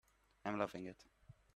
I'm 0.45 0.57
loving 0.57 0.87
it. 0.87 1.05